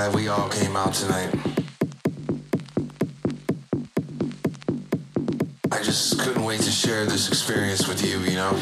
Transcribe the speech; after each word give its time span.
glad 0.00 0.14
we 0.14 0.28
all 0.28 0.48
came 0.48 0.76
out 0.78 0.94
tonight. 0.94 1.28
I 5.70 5.82
just 5.82 6.18
couldn't 6.18 6.42
wait 6.42 6.60
to 6.62 6.70
share 6.70 7.04
this 7.04 7.28
experience 7.28 7.86
with 7.86 8.02
you, 8.02 8.18
you 8.20 8.36
know? 8.36 8.52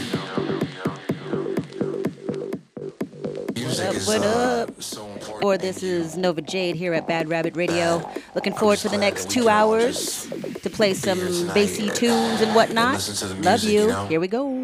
Music 3.54 3.86
What 3.86 3.96
up, 3.96 4.06
what 4.08 4.22
uh, 4.24 4.64
up? 4.66 4.82
so 4.82 5.06
important. 5.06 5.44
Or 5.44 5.56
this 5.56 5.84
is 5.84 6.16
Nova 6.16 6.42
Jade 6.42 6.74
here 6.74 6.92
at 6.92 7.06
Bad 7.06 7.28
Rabbit 7.28 7.54
Radio. 7.54 8.02
Looking 8.34 8.54
forward 8.54 8.80
to 8.80 8.88
the 8.88 8.98
next 8.98 9.30
two 9.30 9.48
hours 9.48 10.26
to 10.62 10.70
play 10.70 10.92
some 10.92 11.20
bassy 11.54 11.88
tunes 11.90 12.40
and 12.40 12.52
whatnot. 12.56 12.94
Love 12.94 13.62
music, 13.62 13.70
you. 13.70 13.80
you 13.82 13.86
know? 13.86 14.06
Here 14.06 14.18
we 14.18 14.26
go. 14.26 14.57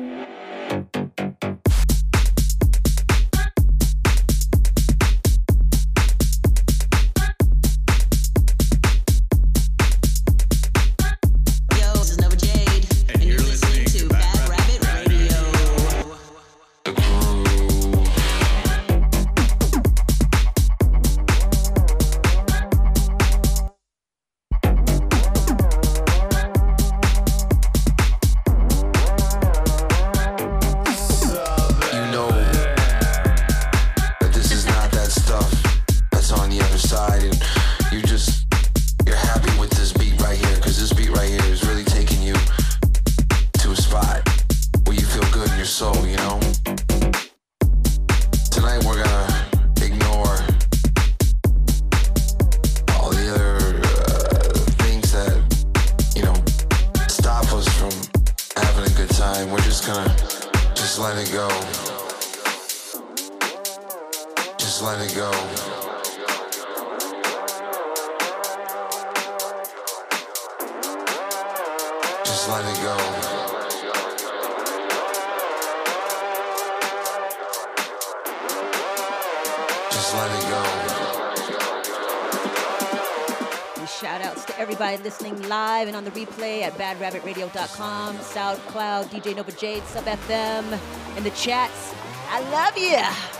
At 86.64 86.72
badrabbitradio.com, 86.78 88.16
SoundCloud, 88.16 89.04
DJ 89.06 89.36
Nova 89.36 89.52
Jade, 89.52 89.82
Sub 89.84 90.04
FM, 90.04 90.78
in 91.16 91.22
the 91.22 91.30
chats. 91.30 91.94
I 92.30 92.40
love 92.50 92.76
you. 92.78 93.33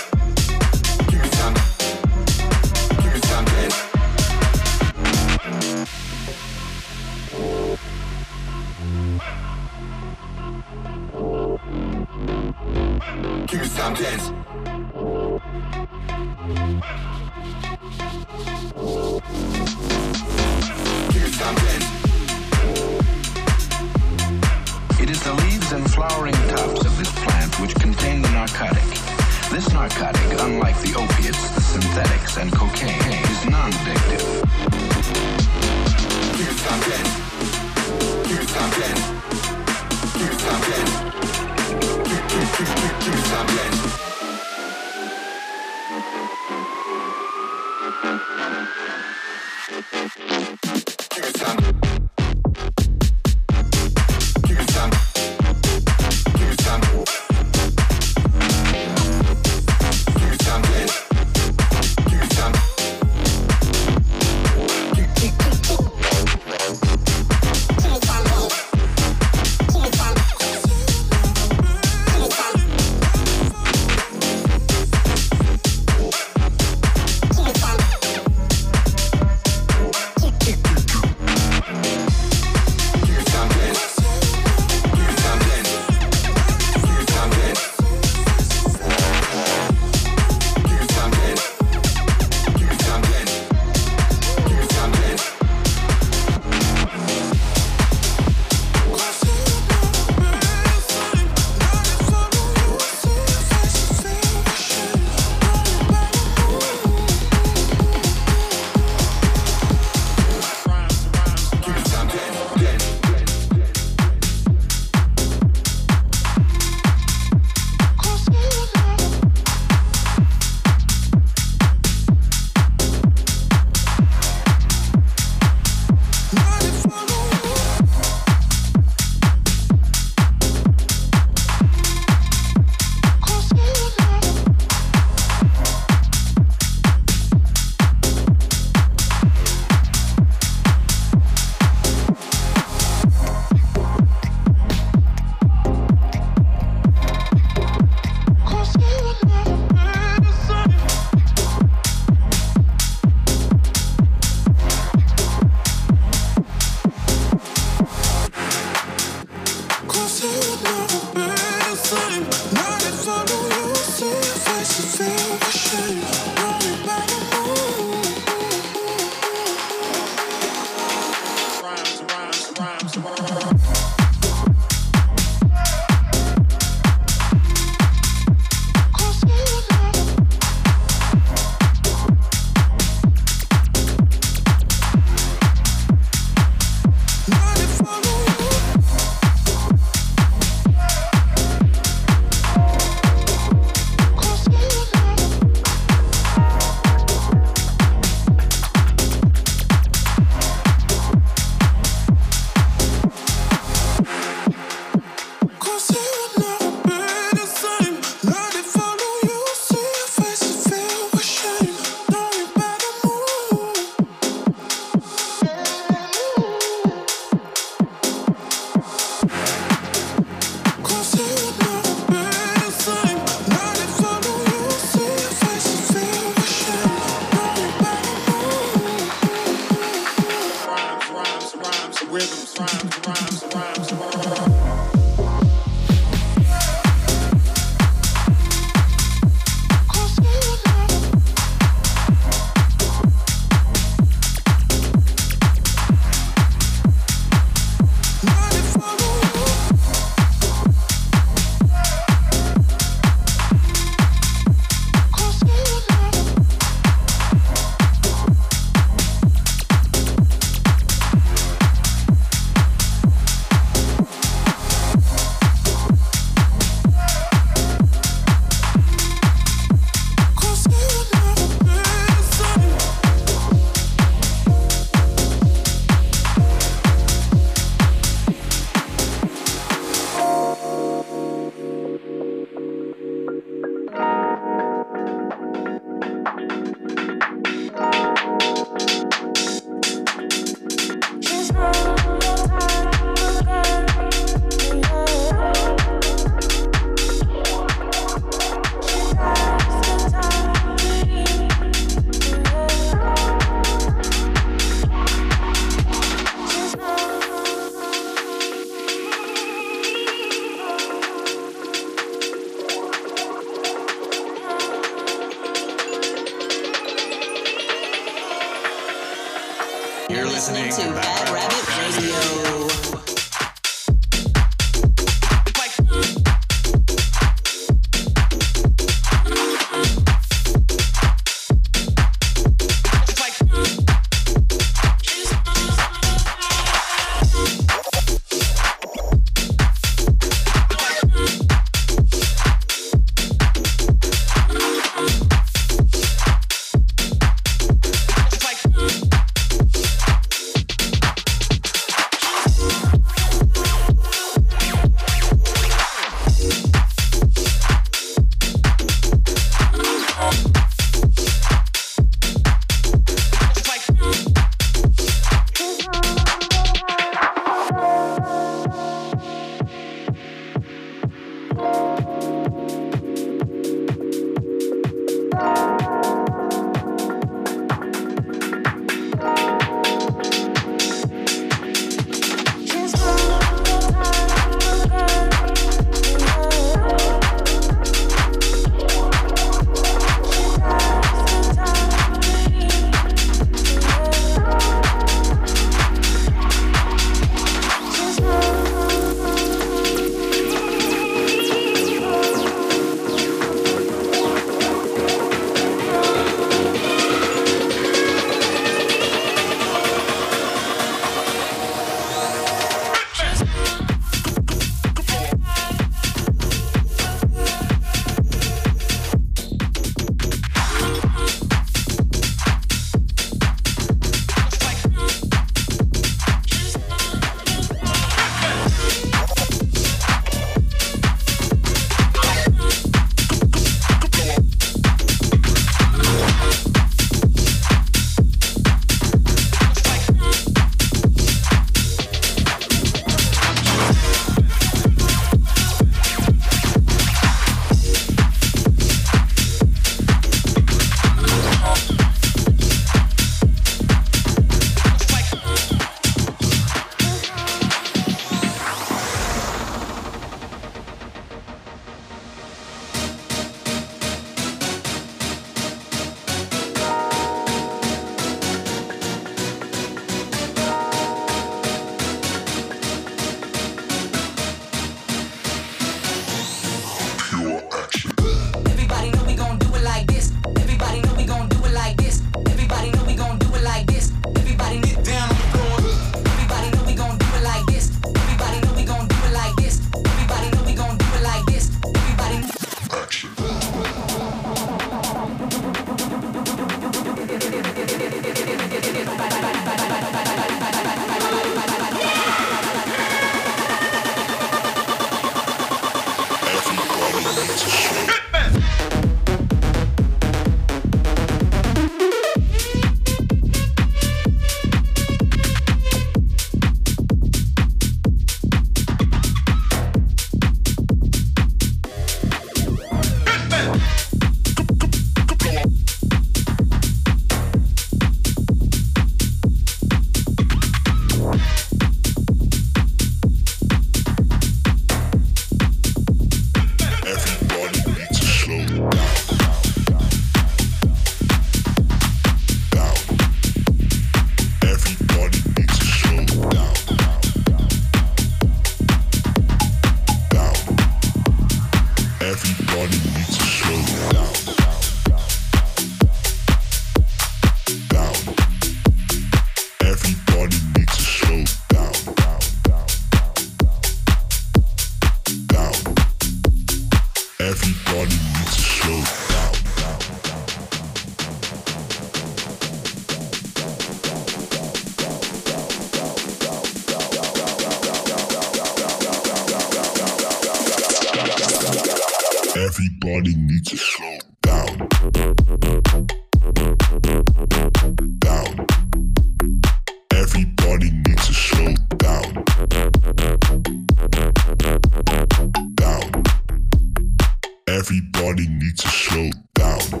Everybody 597.81 598.47
needs 598.47 598.83
to 598.83 598.89
slow 598.89 599.31
down. 599.55 600.00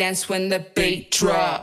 Dance 0.00 0.30
when 0.30 0.48
the 0.48 0.64
beat 0.74 1.10
drops. 1.10 1.59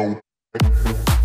Know. 0.00 1.19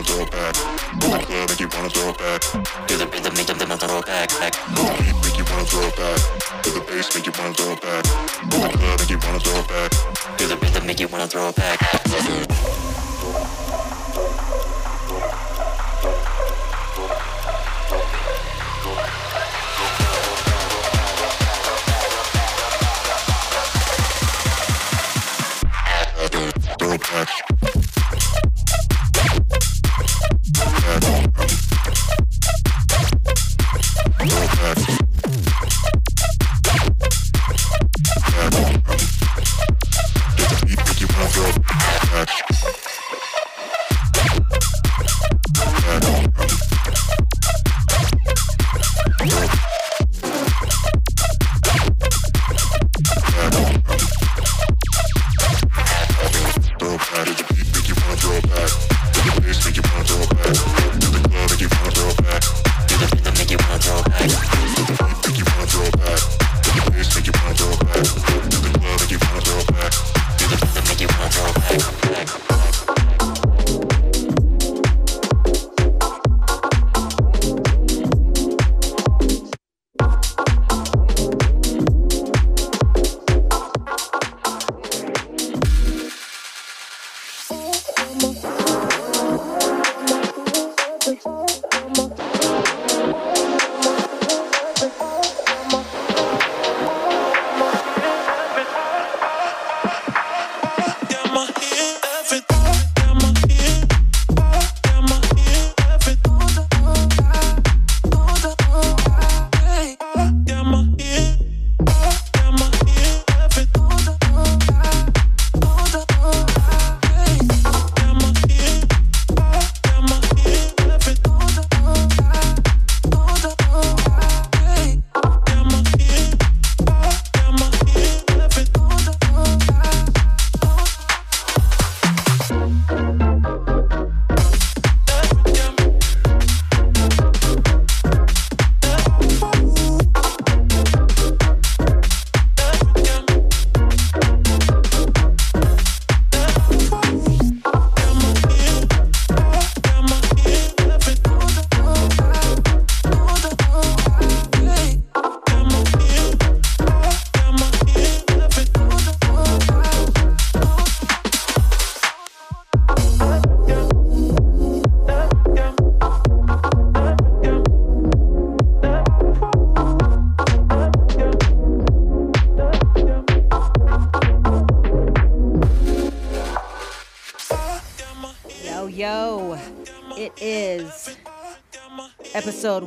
Wanna 0.00 0.12
throw 0.12 0.24
it 0.24 0.30
back. 0.30 0.54
Get 1.00 1.10
the 1.10 1.26
club, 1.26 1.48
make 1.48 1.60
you 1.60 1.68
wanna 1.68 1.90
throw 1.90 2.08
it 2.08 2.18
back. 2.18 2.86
Do 2.86 2.96
the 2.96 3.06
rhythm, 3.06 3.34
make 3.34 3.46
them 3.46 3.58
wanna 3.58 3.76
throw 3.76 3.98
it 3.98 4.06
back. 4.06 4.28
back. 4.30 4.52
Get 4.52 4.86
the 4.86 4.94
beat, 4.98 5.24
make 5.24 5.38
you 5.38 5.44
wanna 5.44 5.64
throw 5.64 5.86
it 5.86 5.96
back. 5.96 6.62
Get 6.62 6.74
the 6.74 6.80
bass, 6.80 7.14
make 7.14 7.26
you 7.26 7.32
wanna 7.38 7.54
throw 7.54 7.72
it 7.72 7.80
back. 7.80 8.04
Get 8.50 8.62
the 8.62 8.78
club, 8.78 8.98
make 9.00 9.10
you 9.10 9.18
wanna 9.18 9.40
throw 9.40 9.58
it 9.60 9.68
back. 9.68 10.38
Do 10.38 10.46
the 10.46 10.56
rhythm, 10.56 10.86
make 10.86 11.00
you 11.00 11.08
wanna 11.08 11.28
throw 11.28 11.48
it 11.48 11.56
back. 11.56 13.09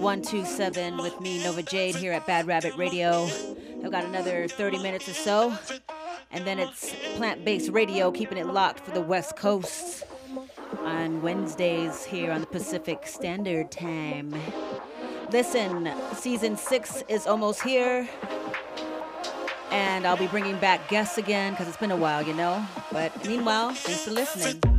127 0.03 0.97
with 0.97 1.21
me, 1.21 1.41
Nova 1.41 1.63
Jade, 1.63 1.95
here 1.95 2.11
at 2.11 2.27
Bad 2.27 2.45
Rabbit 2.45 2.75
Radio. 2.75 3.25
I've 3.81 3.89
got 3.89 4.03
another 4.03 4.49
30 4.49 4.80
minutes 4.80 5.07
or 5.07 5.13
so. 5.13 5.57
And 6.30 6.45
then 6.45 6.59
it's 6.59 6.93
plant 7.15 7.45
based 7.45 7.71
radio, 7.71 8.11
keeping 8.11 8.38
it 8.38 8.47
locked 8.47 8.81
for 8.81 8.91
the 8.91 8.99
West 8.99 9.38
Coast 9.38 10.03
on 10.80 11.21
Wednesdays 11.21 12.03
here 12.03 12.34
on 12.34 12.41
the 12.41 12.47
Pacific 12.47 13.07
Standard 13.07 13.71
Time. 13.71 14.35
Listen, 15.31 15.89
season 16.13 16.57
six 16.57 17.01
is 17.07 17.25
almost 17.25 17.61
here. 17.61 18.09
And 19.71 20.05
I'll 20.05 20.17
be 20.17 20.27
bringing 20.27 20.57
back 20.57 20.89
guests 20.89 21.17
again 21.17 21.53
because 21.53 21.69
it's 21.69 21.77
been 21.77 21.91
a 21.91 21.95
while, 21.95 22.27
you 22.27 22.34
know. 22.34 22.61
But 22.91 23.25
meanwhile, 23.25 23.73
thanks 23.73 24.03
for 24.03 24.11
listening. 24.11 24.72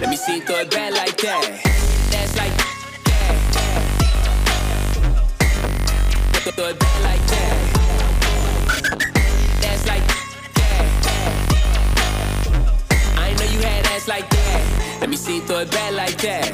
Let 0.00 0.08
me 0.08 0.16
see 0.16 0.36
you 0.36 0.42
throw 0.42 0.56
it 0.56 0.70
back 0.70 0.92
like 0.92 1.16
that. 1.18 1.60
That's 2.10 2.36
like 2.36 2.56
that. 2.56 2.66
Throw 6.54 6.68
it 6.68 6.78
back 6.78 7.02
like 7.02 7.26
that. 7.26 7.56
That's 9.60 9.86
like 9.86 10.06
that. 10.06 10.84
I 13.16 13.32
know 13.34 13.44
you 13.44 13.60
had 13.60 13.86
ass 13.86 14.08
like 14.08 14.28
that. 14.30 14.98
Let 15.00 15.08
me 15.10 15.16
see 15.16 15.36
you 15.36 15.42
throw 15.42 15.60
it 15.60 15.70
back 15.70 15.92
like 15.92 16.16
that. 16.18 16.52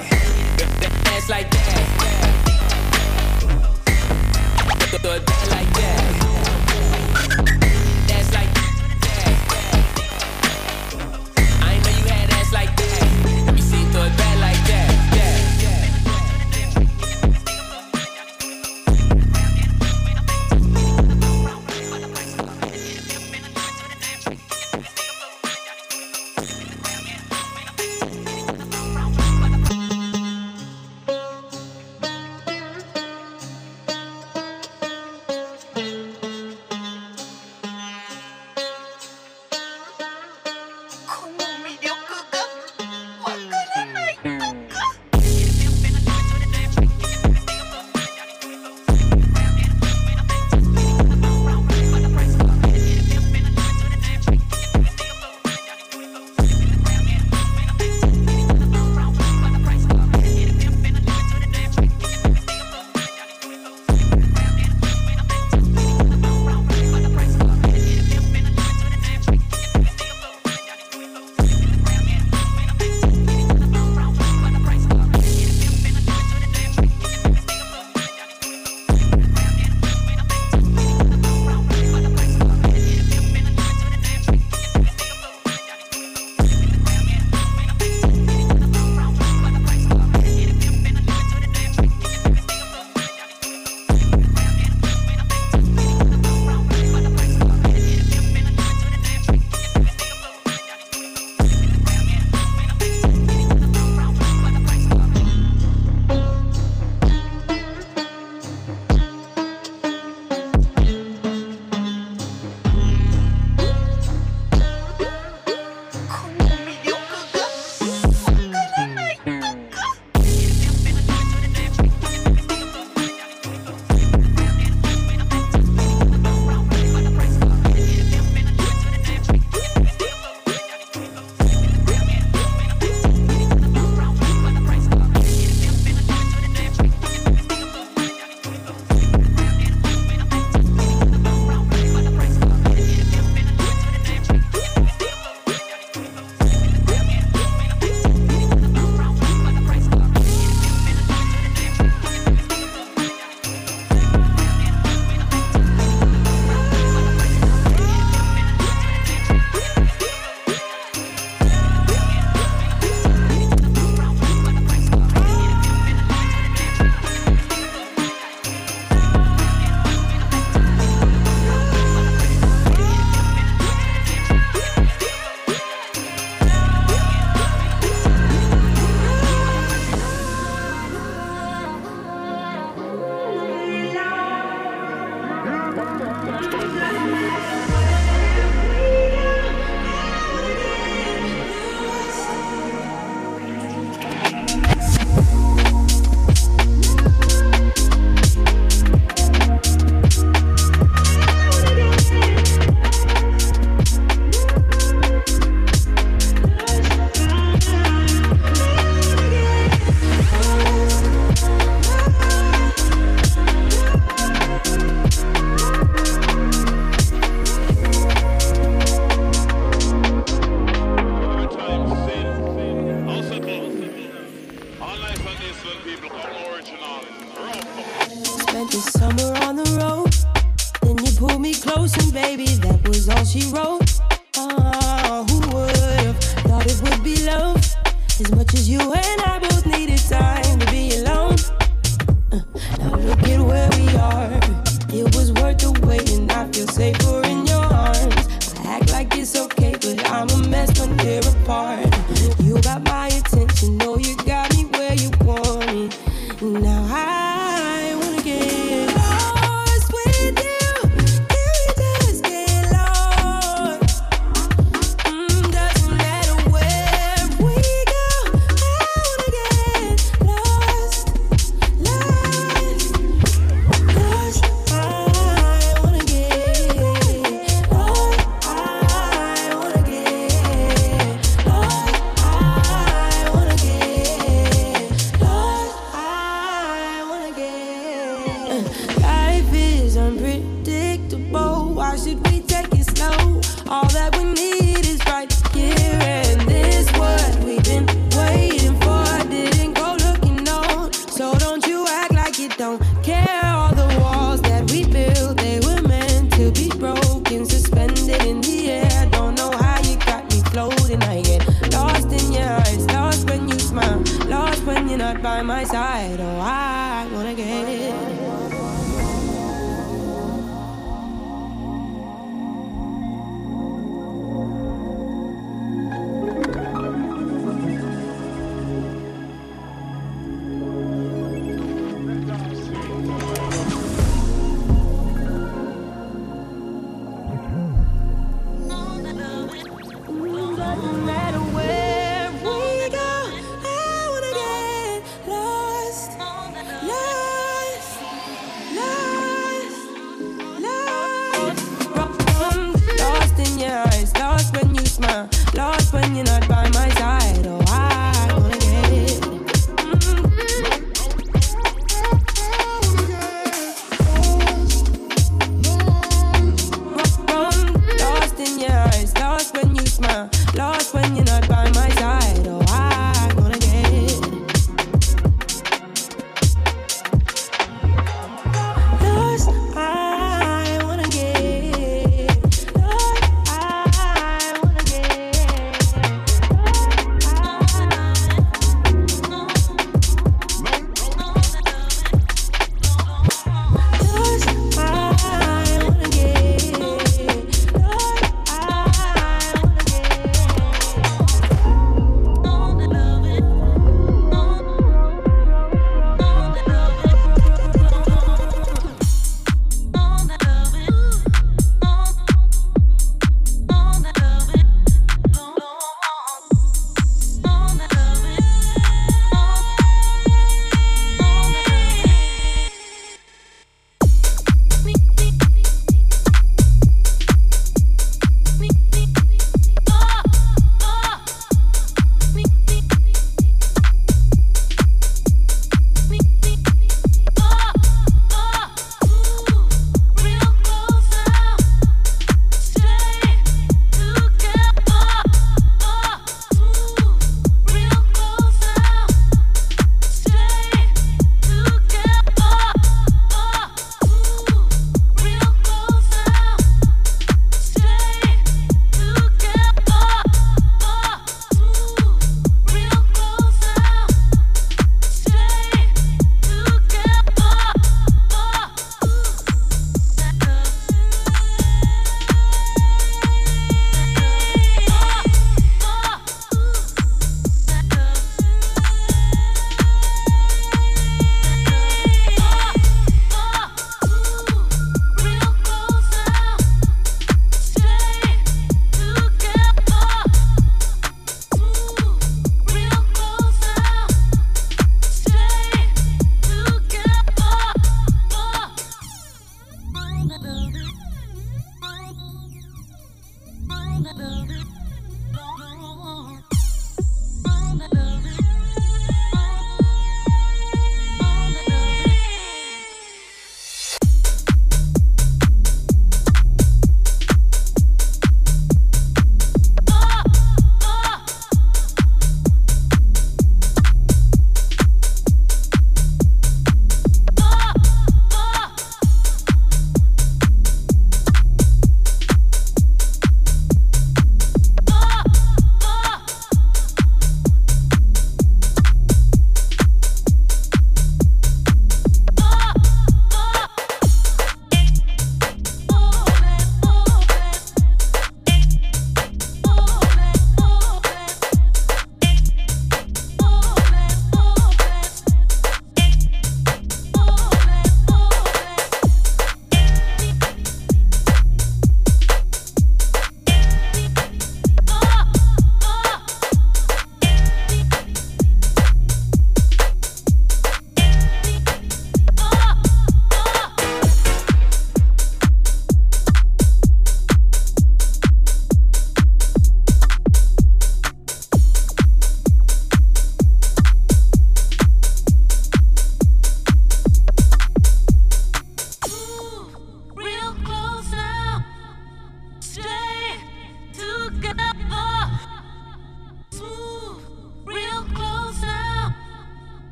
That's 1.05 1.29
like 1.29 1.51
that. 1.51 1.63
Throw 5.03 5.15
it 5.15 5.27
back 5.27 5.51
like 5.51 5.73
that. 5.75 6.26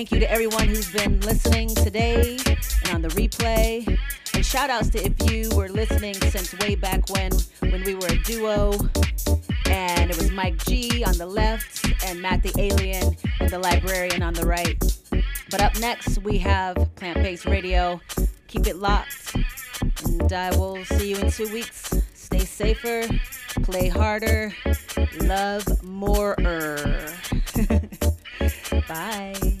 Thank 0.00 0.12
you 0.12 0.20
to 0.20 0.30
everyone 0.30 0.66
who's 0.66 0.90
been 0.90 1.20
listening 1.20 1.74
today 1.74 2.38
and 2.84 2.94
on 2.94 3.02
the 3.02 3.08
replay. 3.08 3.98
And 4.32 4.46
shout 4.46 4.70
outs 4.70 4.88
to 4.92 5.04
if 5.04 5.30
you 5.30 5.50
were 5.54 5.68
listening 5.68 6.14
since 6.14 6.58
way 6.60 6.74
back 6.74 7.10
when, 7.10 7.32
when 7.68 7.84
we 7.84 7.94
were 7.94 8.06
a 8.06 8.16
duo. 8.20 8.72
And 9.66 10.10
it 10.10 10.16
was 10.16 10.30
Mike 10.30 10.56
G 10.64 11.04
on 11.04 11.18
the 11.18 11.26
left 11.26 11.86
and 12.06 12.18
Matt 12.18 12.42
the 12.42 12.50
Alien 12.58 13.14
and 13.40 13.50
the 13.50 13.58
Librarian 13.58 14.22
on 14.22 14.32
the 14.32 14.46
right. 14.46 14.82
But 15.50 15.60
up 15.60 15.78
next, 15.80 16.16
we 16.20 16.38
have 16.38 16.76
Plant 16.94 17.18
Based 17.18 17.44
Radio. 17.44 18.00
Keep 18.48 18.68
it 18.68 18.76
locked. 18.76 19.36
And 20.06 20.32
I 20.32 20.56
will 20.56 20.82
see 20.86 21.10
you 21.10 21.18
in 21.18 21.30
two 21.30 21.52
weeks. 21.52 21.92
Stay 22.14 22.46
safer, 22.46 23.06
play 23.64 23.88
harder, 23.88 24.54
love 25.20 25.82
more. 25.82 26.36
Bye. 28.88 29.60